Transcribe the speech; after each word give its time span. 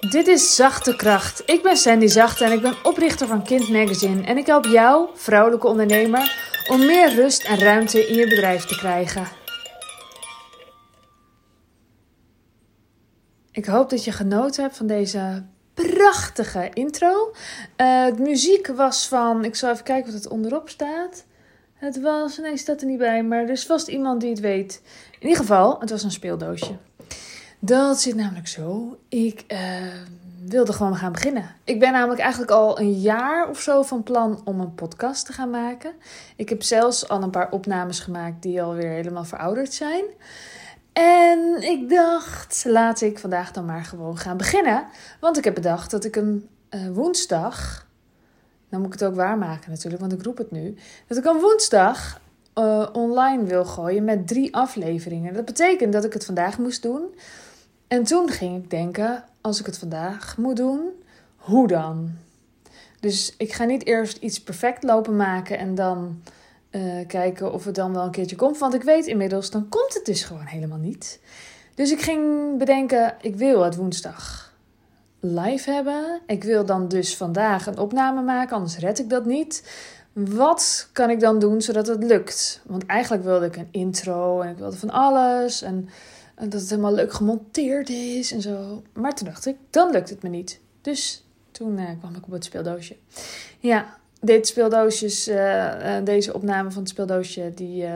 Dit 0.00 0.26
is 0.26 0.54
Zachte 0.54 0.96
Kracht. 0.96 1.42
Ik 1.46 1.62
ben 1.62 1.76
Sandy 1.76 2.06
Zachte 2.06 2.44
en 2.44 2.52
ik 2.52 2.60
ben 2.60 2.84
oprichter 2.84 3.26
van 3.26 3.42
Kind 3.42 3.68
Magazine. 3.68 4.22
En 4.22 4.36
ik 4.36 4.46
help 4.46 4.64
jou, 4.64 5.08
vrouwelijke 5.14 5.66
ondernemer, 5.66 6.52
om 6.70 6.86
meer 6.86 7.14
rust 7.14 7.44
en 7.44 7.58
ruimte 7.58 8.08
in 8.08 8.14
je 8.14 8.28
bedrijf 8.28 8.64
te 8.64 8.76
krijgen. 8.76 9.26
Ik 13.52 13.64
hoop 13.64 13.90
dat 13.90 14.04
je 14.04 14.12
genoten 14.12 14.62
hebt 14.62 14.76
van 14.76 14.86
deze 14.86 15.44
prachtige 15.74 16.70
intro. 16.72 17.32
Uh, 17.76 18.06
de 18.06 18.22
muziek 18.22 18.66
was 18.66 19.08
van, 19.08 19.44
ik 19.44 19.54
zal 19.54 19.70
even 19.70 19.84
kijken 19.84 20.12
wat 20.12 20.22
het 20.22 20.32
onderop 20.32 20.68
staat. 20.68 21.24
Het 21.74 22.00
was, 22.00 22.38
nee, 22.38 22.56
staat 22.56 22.80
er 22.80 22.86
niet 22.86 22.98
bij, 22.98 23.22
maar 23.22 23.42
er 23.42 23.50
is 23.50 23.66
vast 23.66 23.88
iemand 23.88 24.20
die 24.20 24.30
het 24.30 24.40
weet. 24.40 24.82
In 25.12 25.22
ieder 25.22 25.38
geval, 25.38 25.80
het 25.80 25.90
was 25.90 26.02
een 26.02 26.10
speeldoosje. 26.10 26.76
Dat 27.58 28.00
zit 28.00 28.14
namelijk 28.14 28.48
zo. 28.48 28.98
Ik 29.08 29.44
uh, 29.48 29.58
wilde 30.44 30.72
gewoon 30.72 30.96
gaan 30.96 31.12
beginnen. 31.12 31.54
Ik 31.64 31.80
ben 31.80 31.92
namelijk 31.92 32.20
eigenlijk 32.20 32.50
al 32.50 32.80
een 32.80 32.92
jaar 32.92 33.48
of 33.48 33.60
zo 33.60 33.82
van 33.82 34.02
plan 34.02 34.40
om 34.44 34.60
een 34.60 34.74
podcast 34.74 35.26
te 35.26 35.32
gaan 35.32 35.50
maken. 35.50 35.92
Ik 36.36 36.48
heb 36.48 36.62
zelfs 36.62 37.08
al 37.08 37.22
een 37.22 37.30
paar 37.30 37.50
opnames 37.50 38.00
gemaakt 38.00 38.42
die 38.42 38.62
alweer 38.62 38.90
helemaal 38.90 39.24
verouderd 39.24 39.72
zijn. 39.72 40.04
En 40.92 41.62
ik 41.62 41.88
dacht, 41.88 42.64
laat 42.68 43.00
ik 43.00 43.18
vandaag 43.18 43.52
dan 43.52 43.64
maar 43.64 43.84
gewoon 43.84 44.18
gaan 44.18 44.36
beginnen. 44.36 44.86
Want 45.20 45.38
ik 45.38 45.44
heb 45.44 45.54
bedacht 45.54 45.90
dat 45.90 46.04
ik 46.04 46.16
een 46.16 46.48
uh, 46.70 46.88
woensdag. 46.88 47.86
Nou 48.68 48.82
moet 48.82 48.94
ik 48.94 49.00
het 49.00 49.08
ook 49.08 49.16
waarmaken 49.16 49.70
natuurlijk, 49.70 50.00
want 50.00 50.12
ik 50.12 50.22
roep 50.22 50.38
het 50.38 50.50
nu. 50.50 50.74
Dat 51.06 51.18
ik 51.18 51.24
een 51.24 51.40
woensdag 51.40 52.20
uh, 52.54 52.86
online 52.92 53.44
wil 53.44 53.64
gooien 53.64 54.04
met 54.04 54.28
drie 54.28 54.54
afleveringen. 54.54 55.34
Dat 55.34 55.44
betekent 55.44 55.92
dat 55.92 56.04
ik 56.04 56.12
het 56.12 56.24
vandaag 56.24 56.58
moest 56.58 56.82
doen. 56.82 57.02
En 57.88 58.04
toen 58.04 58.28
ging 58.28 58.64
ik 58.64 58.70
denken, 58.70 59.24
als 59.40 59.60
ik 59.60 59.66
het 59.66 59.78
vandaag 59.78 60.36
moet 60.36 60.56
doen, 60.56 60.80
hoe 61.36 61.68
dan? 61.68 62.10
Dus 63.00 63.34
ik 63.36 63.52
ga 63.52 63.64
niet 63.64 63.86
eerst 63.86 64.16
iets 64.16 64.42
perfect 64.42 64.82
lopen 64.82 65.16
maken 65.16 65.58
en 65.58 65.74
dan 65.74 66.22
uh, 66.70 67.06
kijken 67.06 67.52
of 67.52 67.64
het 67.64 67.74
dan 67.74 67.92
wel 67.92 68.04
een 68.04 68.10
keertje 68.10 68.36
komt. 68.36 68.58
Want 68.58 68.74
ik 68.74 68.82
weet 68.82 69.06
inmiddels, 69.06 69.50
dan 69.50 69.68
komt 69.68 69.94
het 69.94 70.04
dus 70.04 70.24
gewoon 70.24 70.46
helemaal 70.46 70.78
niet. 70.78 71.20
Dus 71.74 71.92
ik 71.92 72.00
ging 72.00 72.22
bedenken, 72.58 73.14
ik 73.20 73.36
wil 73.36 73.62
het 73.64 73.76
woensdag 73.76 74.52
live 75.20 75.70
hebben. 75.70 76.20
Ik 76.26 76.44
wil 76.44 76.64
dan 76.64 76.88
dus 76.88 77.16
vandaag 77.16 77.66
een 77.66 77.78
opname 77.78 78.22
maken, 78.22 78.56
anders 78.56 78.78
red 78.78 78.98
ik 78.98 79.10
dat 79.10 79.24
niet. 79.24 79.70
Wat 80.12 80.88
kan 80.92 81.10
ik 81.10 81.20
dan 81.20 81.38
doen 81.38 81.62
zodat 81.62 81.86
het 81.86 82.04
lukt? 82.04 82.60
Want 82.66 82.86
eigenlijk 82.86 83.24
wilde 83.24 83.46
ik 83.46 83.56
een 83.56 83.68
intro 83.70 84.40
en 84.40 84.50
ik 84.50 84.58
wilde 84.58 84.76
van 84.76 84.90
alles. 84.90 85.62
En 85.62 85.88
en 86.38 86.48
dat 86.48 86.60
het 86.60 86.70
helemaal 86.70 86.94
leuk 86.94 87.12
gemonteerd 87.12 87.88
is 87.88 88.32
en 88.32 88.40
zo. 88.40 88.82
Maar 88.92 89.14
toen 89.14 89.26
dacht 89.28 89.46
ik, 89.46 89.56
dan 89.70 89.90
lukt 89.90 90.10
het 90.10 90.22
me 90.22 90.28
niet. 90.28 90.60
Dus 90.80 91.24
toen 91.50 91.78
uh, 91.78 91.88
kwam 91.98 92.14
ik 92.14 92.26
op 92.26 92.30
het 92.30 92.44
speeldoosje. 92.44 92.96
Ja, 93.58 93.96
dit 94.20 94.46
speeldoosjes, 94.46 95.28
uh, 95.28 95.96
deze 96.04 96.34
opname 96.34 96.70
van 96.70 96.82
het 96.82 96.90
speeldoosje, 96.90 97.52
die 97.54 97.86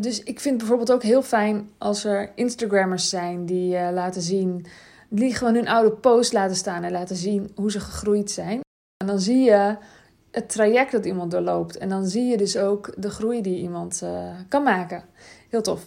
dus 0.00 0.22
ik 0.22 0.40
vind 0.40 0.58
bijvoorbeeld 0.58 0.92
ook 0.92 1.02
heel 1.02 1.22
fijn 1.22 1.70
als 1.78 2.04
er 2.04 2.32
Instagrammers 2.34 3.08
zijn 3.08 3.46
die 3.46 3.92
laten 3.92 4.22
zien, 4.22 4.66
die 5.08 5.34
gewoon 5.34 5.54
hun 5.54 5.68
oude 5.68 5.90
post 5.90 6.32
laten 6.32 6.56
staan 6.56 6.82
en 6.82 6.92
laten 6.92 7.16
zien 7.16 7.52
hoe 7.54 7.70
ze 7.70 7.80
gegroeid 7.80 8.30
zijn. 8.30 8.60
En 9.02 9.08
dan 9.08 9.20
zie 9.20 9.42
je 9.42 9.76
het 10.30 10.48
traject 10.48 10.92
dat 10.92 11.04
iemand 11.04 11.30
doorloopt. 11.30 11.78
En 11.78 11.88
dan 11.88 12.06
zie 12.06 12.24
je 12.24 12.36
dus 12.36 12.56
ook 12.56 12.94
de 12.96 13.10
groei 13.10 13.42
die 13.42 13.60
iemand 13.60 14.00
uh, 14.04 14.10
kan 14.48 14.62
maken. 14.62 15.04
Heel 15.48 15.62
tof. 15.62 15.86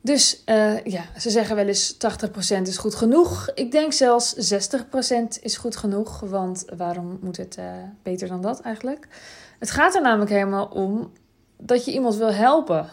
Dus 0.00 0.42
uh, 0.46 0.84
ja, 0.84 1.04
ze 1.18 1.30
zeggen 1.30 1.56
wel 1.56 1.66
eens 1.66 1.94
80% 1.94 2.62
is 2.62 2.78
goed 2.78 2.94
genoeg. 2.94 3.50
Ik 3.54 3.70
denk 3.70 3.92
zelfs 3.92 4.54
60% 4.54 5.40
is 5.40 5.56
goed 5.56 5.76
genoeg. 5.76 6.20
Want 6.20 6.64
waarom 6.76 7.18
moet 7.22 7.36
het 7.36 7.56
uh, 7.58 7.64
beter 8.02 8.28
dan 8.28 8.40
dat 8.40 8.60
eigenlijk? 8.60 9.08
Het 9.58 9.70
gaat 9.70 9.94
er 9.94 10.02
namelijk 10.02 10.30
helemaal 10.30 10.66
om 10.66 11.12
dat 11.56 11.84
je 11.84 11.92
iemand 11.92 12.16
wil 12.16 12.32
helpen. 12.32 12.88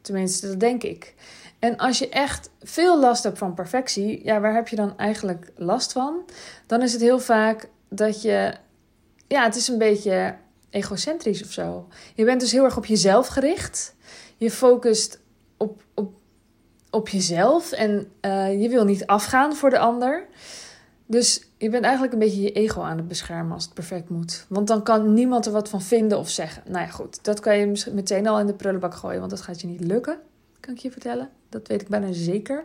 Tenminste, 0.00 0.46
dat 0.46 0.60
denk 0.60 0.82
ik. 0.82 1.14
En 1.58 1.76
als 1.76 1.98
je 1.98 2.08
echt 2.08 2.50
veel 2.62 3.00
last 3.00 3.22
hebt 3.22 3.38
van 3.38 3.54
perfectie, 3.54 4.24
ja, 4.24 4.40
waar 4.40 4.54
heb 4.54 4.68
je 4.68 4.76
dan 4.76 4.98
eigenlijk 4.98 5.52
last 5.56 5.92
van? 5.92 6.22
Dan 6.66 6.82
is 6.82 6.92
het 6.92 7.00
heel 7.00 7.20
vaak 7.20 7.68
dat 7.88 8.22
je 8.22 8.54
ja, 9.26 9.44
het 9.44 9.56
is 9.56 9.68
een 9.68 9.78
beetje 9.78 10.36
egocentrisch 10.70 11.42
of 11.42 11.52
zo. 11.52 11.88
Je 12.14 12.24
bent 12.24 12.40
dus 12.40 12.52
heel 12.52 12.64
erg 12.64 12.76
op 12.76 12.86
jezelf 12.86 13.26
gericht. 13.26 13.94
Je 14.36 14.50
focust 14.50 15.20
op, 15.56 15.82
op, 15.94 16.12
op 16.90 17.08
jezelf 17.08 17.72
en 17.72 18.12
uh, 18.20 18.62
je 18.62 18.68
wil 18.68 18.84
niet 18.84 19.06
afgaan 19.06 19.54
voor 19.54 19.70
de 19.70 19.78
ander. 19.78 20.26
Dus 21.06 21.46
je 21.58 21.70
bent 21.70 21.84
eigenlijk 21.84 22.12
een 22.12 22.18
beetje 22.18 22.42
je 22.42 22.52
ego 22.52 22.82
aan 22.82 22.96
het 22.96 23.08
beschermen 23.08 23.52
als 23.52 23.64
het 23.64 23.74
perfect 23.74 24.08
moet. 24.08 24.46
Want 24.48 24.68
dan 24.68 24.82
kan 24.82 25.14
niemand 25.14 25.46
er 25.46 25.52
wat 25.52 25.68
van 25.68 25.82
vinden 25.82 26.18
of 26.18 26.28
zeggen. 26.28 26.62
Nou 26.66 26.84
ja, 26.84 26.90
goed, 26.90 27.24
dat 27.24 27.40
kan 27.40 27.58
je 27.58 27.90
meteen 27.92 28.26
al 28.26 28.40
in 28.40 28.46
de 28.46 28.54
prullenbak 28.54 28.94
gooien, 28.94 29.18
want 29.18 29.30
dat 29.30 29.40
gaat 29.40 29.60
je 29.60 29.66
niet 29.66 29.84
lukken, 29.84 30.18
kan 30.60 30.74
ik 30.74 30.80
je 30.80 30.90
vertellen. 30.90 31.30
Dat 31.48 31.68
weet 31.68 31.82
ik 31.82 31.88
bijna 31.88 32.12
zeker. 32.12 32.64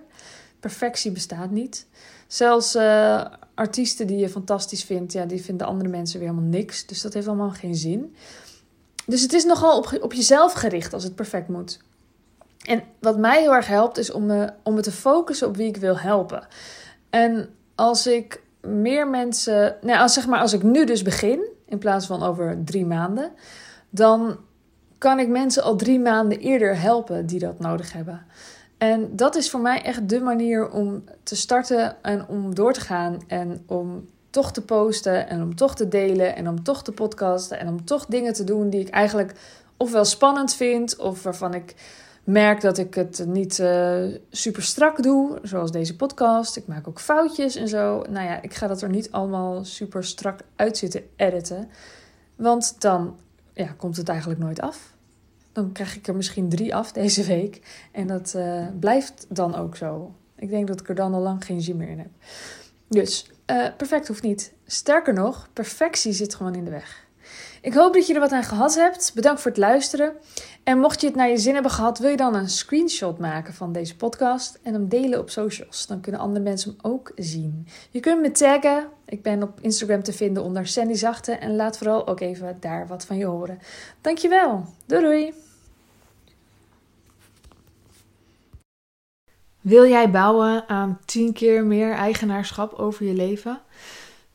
Perfectie 0.60 1.12
bestaat 1.12 1.52
niet. 1.52 1.88
Zelfs 2.28 2.76
uh, 2.76 3.26
artiesten 3.60 4.08
die 4.08 4.18
je 4.18 4.30
fantastisch 4.30 4.84
vindt, 4.84 5.14
ja, 5.14 5.26
die 5.26 5.42
vinden 5.42 5.68
andere 5.68 5.90
mensen 5.90 6.20
weer 6.20 6.30
helemaal 6.30 6.50
niks. 6.50 6.86
Dus 6.86 7.02
dat 7.02 7.14
heeft 7.14 7.28
allemaal 7.28 7.52
geen 7.52 7.76
zin. 7.76 8.16
Dus 9.06 9.22
het 9.22 9.34
is 9.34 9.46
nogal 9.46 9.78
op, 9.78 9.98
op 10.02 10.14
jezelf 10.14 10.54
gericht 10.54 10.94
als 10.94 11.04
het 11.04 11.16
perfect 11.16 11.48
moet. 11.48 11.80
En 12.66 12.84
wat 13.00 13.18
mij 13.18 13.42
heel 13.42 13.54
erg 13.54 13.68
helpt, 13.68 13.98
is 13.98 14.12
om 14.12 14.26
me, 14.26 14.54
om 14.64 14.74
me 14.74 14.82
te 14.82 14.92
focussen 14.92 15.48
op 15.48 15.56
wie 15.56 15.68
ik 15.68 15.78
wil 15.78 15.98
helpen. 15.98 16.48
En 17.10 17.50
als 17.76 18.08
ik 18.08 18.42
meer 18.62 19.08
mensen. 19.08 19.76
Nou, 19.82 20.00
als, 20.00 20.14
zeg 20.14 20.28
maar, 20.28 20.40
als 20.40 20.54
ik 20.54 20.64
nu 20.64 20.86
dus 20.86 21.02
begin, 21.02 21.48
in 21.66 21.78
plaats 21.78 22.06
van 22.06 22.24
over 22.24 22.58
drie 22.66 22.86
maanden, 22.86 23.32
dan 23.90 24.38
kan 24.98 25.20
ik 25.20 25.28
mensen 25.28 25.64
al 25.64 25.76
drie 25.76 26.00
maanden 26.00 26.40
eerder 26.40 26.80
helpen 26.80 27.26
die 27.26 27.40
dat 27.40 27.60
nodig 27.60 27.94
hebben? 27.94 28.26
En 28.80 29.16
dat 29.16 29.36
is 29.36 29.50
voor 29.50 29.60
mij 29.60 29.82
echt 29.82 30.10
de 30.10 30.20
manier 30.20 30.70
om 30.70 31.04
te 31.24 31.36
starten 31.36 32.04
en 32.04 32.28
om 32.28 32.56
door 32.56 32.74
te 32.74 32.82
gaan 32.82 33.22
en 33.28 33.64
om 33.66 34.10
toch 34.30 34.52
te 34.52 34.62
posten 34.62 35.30
en 35.30 35.42
om 35.42 35.56
toch 35.56 35.76
te 35.76 35.88
delen 35.88 36.36
en 36.36 36.48
om 36.48 36.64
toch 36.64 36.84
te 36.84 36.92
podcasten 36.92 37.60
en 37.60 37.68
om 37.68 37.86
toch 37.86 38.06
dingen 38.06 38.34
te 38.34 38.44
doen 38.44 38.70
die 38.70 38.80
ik 38.80 38.90
eigenlijk 38.90 39.34
ofwel 39.78 40.06
spannend 40.06 40.54
vind 40.54 40.98
of 40.98 41.24
waarvan 41.24 41.54
ik 41.54 41.76
merk 42.24 42.62
dat 42.62 42.78
ik 42.78 42.94
het 42.94 43.26
niet 43.28 43.60
uh, 43.60 44.06
super 44.30 44.64
strak 44.64 45.04
doe, 45.04 45.40
zoals 45.44 45.72
deze 45.72 45.96
podcast. 45.96 46.56
Ik 46.56 46.68
maak 46.68 46.88
ook 46.88 47.00
foutjes 47.00 47.56
en 47.56 47.68
zo. 47.68 48.04
Nou 48.10 48.28
ja, 48.28 48.42
ik 48.42 48.54
ga 48.54 48.68
dat 48.68 48.82
er 48.82 48.90
niet 48.90 49.12
allemaal 49.12 49.66
super 49.66 50.04
strak 50.04 50.40
uit 50.56 50.78
zitten 50.78 51.04
editen, 51.16 51.70
want 52.36 52.82
dan 52.82 53.18
ja, 53.54 53.74
komt 53.78 53.98
het 53.98 54.10
eigenlijk 54.10 54.40
nooit 54.40 54.62
af. 54.62 54.98
Dan 55.52 55.72
krijg 55.72 55.96
ik 55.96 56.08
er 56.08 56.16
misschien 56.16 56.50
drie 56.50 56.76
af 56.76 56.92
deze 56.92 57.24
week 57.24 57.88
en 57.92 58.08
dat 58.08 58.34
uh, 58.36 58.68
blijft 58.80 59.26
dan 59.30 59.56
ook 59.56 59.76
zo. 59.76 60.16
Ik 60.36 60.50
denk 60.50 60.68
dat 60.68 60.80
ik 60.80 60.90
er 60.90 60.96
dan 60.96 61.14
al 61.14 61.22
lang 61.22 61.46
geen 61.46 61.62
zin 61.62 61.78
meer 61.78 61.90
in 61.90 62.00
heb. 62.00 62.12
Dus 62.88 63.32
uh, 63.52 63.68
perfect 63.78 64.08
hoeft 64.08 64.24
niet. 64.24 64.54
Sterker 64.66 65.14
nog, 65.14 65.50
perfectie 65.54 66.14
zit 66.14 66.36
gewoon 66.36 66.56
in 66.56 66.66
de 66.66 66.72
weg. 66.72 67.08
Ik 67.62 67.74
hoop 67.74 67.94
dat 67.94 68.08
je 68.08 68.14
er 68.14 68.20
wat 68.20 68.32
aan 68.32 68.44
gehad 68.44 68.76
hebt. 68.76 69.12
Bedankt 69.16 69.42
voor 69.42 69.52
het 69.52 69.60
luisteren. 69.60 70.14
En 70.64 70.80
mocht 70.80 71.02
je 71.02 71.08
het 71.08 71.16
naar 71.16 71.30
je 71.30 71.38
zin 71.38 71.54
hebben 71.54 71.72
gehad, 71.72 72.00
wil 72.00 72.10
je 72.10 72.18
dan 72.18 72.36
een 72.36 72.50
screenshot 72.50 73.20
maken 73.20 73.54
van 73.54 73.72
deze 73.72 73.96
podcast 73.96 74.60
en 74.64 74.74
hem 74.74 74.88
delen 74.88 75.20
op 75.20 75.30
socials. 75.30 75.88
Dan 75.88 76.02
kunnen 76.02 76.22
andere 76.22 76.44
mensen 76.44 76.72
hem 76.72 76.92
ook 76.92 77.12
zien. 77.16 77.68
Je 77.92 78.00
kunt 78.00 78.22
me 78.22 78.32
taggen. 78.32 78.88
Ik 79.06 79.22
ben 79.22 79.44
op 79.44 79.60
Instagram 79.62 80.04
te 80.04 80.14
vinden 80.14 80.44
onder 80.44 80.68
Sandy 80.68 80.94
Zachte. 80.94 81.32
En 81.32 81.56
laat 81.56 81.78
vooral 81.78 82.08
ook 82.08 82.20
even 82.20 82.58
daar 82.60 82.88
wat 82.88 83.06
van 83.06 83.18
je 83.18 83.26
horen. 83.26 83.60
Dankjewel. 84.02 84.66
Doei 84.86 85.02
doei. 85.02 85.34
Wil 89.62 89.88
jij 89.88 90.12
bouwen 90.12 90.68
aan 90.68 91.00
10 91.06 91.34
keer 91.34 91.64
meer 91.66 91.94
eigenaarschap 91.94 92.74
over 92.74 93.06
je 93.06 93.14
leven? 93.14 93.62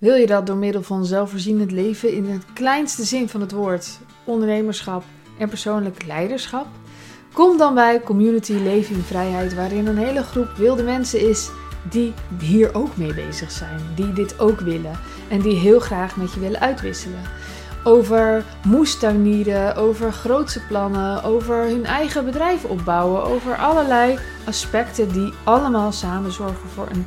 Wil 0.05 0.15
je 0.15 0.27
dat 0.27 0.47
door 0.47 0.57
middel 0.57 0.83
van 0.83 1.05
zelfvoorzienend 1.05 1.71
leven 1.71 2.13
in 2.13 2.25
het 2.31 2.45
kleinste 2.53 3.05
zin 3.05 3.29
van 3.29 3.41
het 3.41 3.53
woord, 3.53 3.99
ondernemerschap 4.25 5.05
en 5.39 5.49
persoonlijk 5.49 6.05
leiderschap? 6.07 6.67
Kom 7.33 7.59
dan 7.59 7.75
bij 7.75 8.01
Community 8.01 8.53
Leven 8.53 8.95
in 8.95 9.03
Vrijheid, 9.03 9.55
waarin 9.55 9.87
een 9.87 9.99
hele 9.99 10.23
groep 10.23 10.49
wilde 10.57 10.83
mensen 10.83 11.29
is 11.29 11.51
die 11.91 12.13
hier 12.41 12.75
ook 12.75 12.97
mee 12.97 13.15
bezig 13.15 13.51
zijn, 13.51 13.81
die 13.97 14.13
dit 14.13 14.39
ook 14.39 14.61
willen 14.61 14.99
en 15.29 15.41
die 15.41 15.57
heel 15.57 15.81
graag 15.81 16.17
met 16.17 16.33
je 16.33 16.41
willen 16.41 16.61
uitwisselen 16.61 17.23
over 17.85 18.45
moestuinieren, 18.67 19.77
over 19.77 20.13
grootse 20.13 20.61
plannen, 20.67 21.23
over 21.23 21.57
hun 21.57 21.85
eigen 21.85 22.25
bedrijf 22.25 22.65
opbouwen, 22.65 23.25
over 23.25 23.57
allerlei 23.57 24.19
aspecten 24.45 25.13
die 25.13 25.33
allemaal 25.45 25.93
samen 25.93 26.33
zorgen 26.33 26.69
voor 26.69 26.89
een, 26.91 27.07